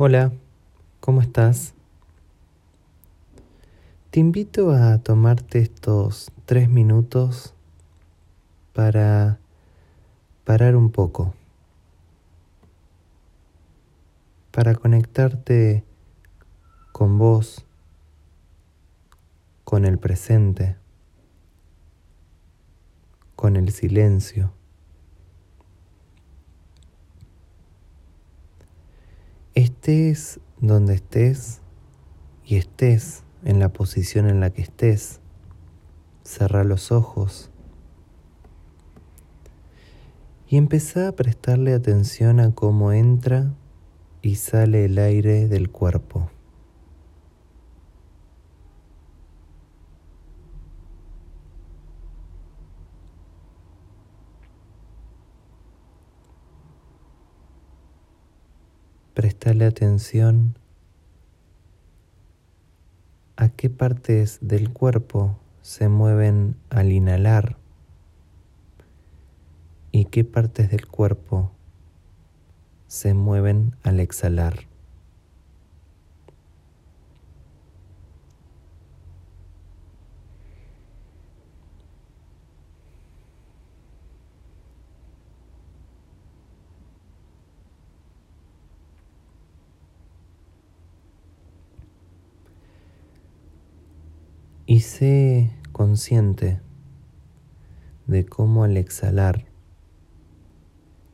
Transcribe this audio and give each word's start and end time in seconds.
Hola, 0.00 0.30
¿cómo 1.00 1.20
estás? 1.20 1.74
Te 4.12 4.20
invito 4.20 4.70
a 4.70 4.98
tomarte 4.98 5.58
estos 5.58 6.30
tres 6.44 6.68
minutos 6.68 7.52
para 8.74 9.40
parar 10.44 10.76
un 10.76 10.92
poco, 10.92 11.34
para 14.52 14.76
conectarte 14.76 15.82
con 16.92 17.18
vos, 17.18 17.66
con 19.64 19.84
el 19.84 19.98
presente, 19.98 20.76
con 23.34 23.56
el 23.56 23.72
silencio. 23.72 24.57
Estés 29.88 30.38
donde 30.60 30.92
estés 30.92 31.62
y 32.44 32.56
estés 32.56 33.22
en 33.42 33.58
la 33.58 33.70
posición 33.70 34.28
en 34.28 34.38
la 34.38 34.50
que 34.50 34.60
estés, 34.60 35.20
cerra 36.24 36.62
los 36.62 36.92
ojos 36.92 37.50
y 40.46 40.58
empezá 40.58 41.08
a 41.08 41.12
prestarle 41.12 41.72
atención 41.72 42.38
a 42.38 42.54
cómo 42.54 42.92
entra 42.92 43.54
y 44.20 44.34
sale 44.34 44.84
el 44.84 44.98
aire 44.98 45.48
del 45.48 45.70
cuerpo. 45.70 46.28
Prestale 59.38 59.66
atención 59.66 60.56
a 63.36 63.50
qué 63.50 63.70
partes 63.70 64.38
del 64.40 64.72
cuerpo 64.72 65.38
se 65.62 65.88
mueven 65.88 66.56
al 66.70 66.90
inhalar 66.90 67.56
y 69.92 70.06
qué 70.06 70.24
partes 70.24 70.72
del 70.72 70.88
cuerpo 70.88 71.52
se 72.88 73.14
mueven 73.14 73.76
al 73.84 74.00
exhalar. 74.00 74.66
Y 94.70 94.80
sé 94.80 95.50
consciente 95.72 96.60
de 98.06 98.26
cómo 98.26 98.64
al 98.64 98.76
exhalar 98.76 99.46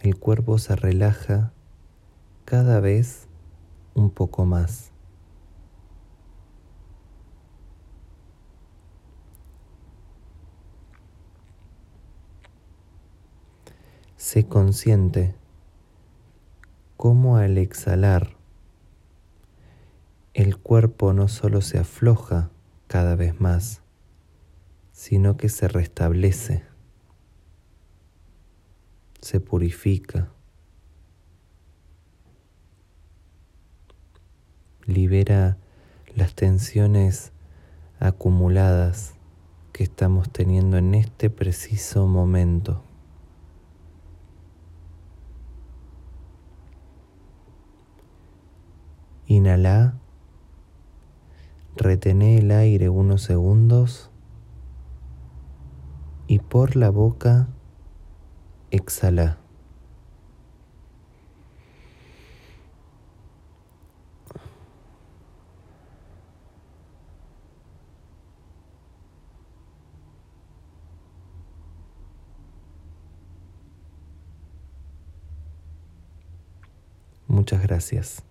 el 0.00 0.18
cuerpo 0.18 0.58
se 0.58 0.74
relaja 0.74 1.52
cada 2.44 2.80
vez 2.80 3.28
un 3.94 4.10
poco 4.10 4.46
más. 4.46 4.90
Sé 14.16 14.48
consciente 14.48 15.36
cómo 16.96 17.36
al 17.36 17.58
exhalar 17.58 18.36
el 20.34 20.58
cuerpo 20.58 21.12
no 21.12 21.28
solo 21.28 21.60
se 21.60 21.78
afloja, 21.78 22.50
cada 22.86 23.16
vez 23.16 23.40
más, 23.40 23.82
sino 24.92 25.36
que 25.36 25.48
se 25.48 25.68
restablece, 25.68 26.64
se 29.20 29.40
purifica, 29.40 30.30
libera 34.86 35.58
las 36.14 36.34
tensiones 36.34 37.32
acumuladas 37.98 39.14
que 39.72 39.84
estamos 39.84 40.30
teniendo 40.30 40.78
en 40.78 40.94
este 40.94 41.28
preciso 41.28 42.06
momento. 42.06 42.82
Inhala 49.26 49.98
Retené 51.76 52.38
el 52.38 52.52
aire 52.52 52.88
unos 52.88 53.20
segundos 53.20 54.10
y 56.26 56.38
por 56.38 56.74
la 56.74 56.88
boca 56.88 57.48
exhala. 58.70 59.38
Muchas 77.28 77.62
gracias. 77.62 78.26